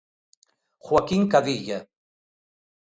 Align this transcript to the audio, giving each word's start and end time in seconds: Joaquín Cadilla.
Joaquín 0.79 1.29
Cadilla. 1.29 1.79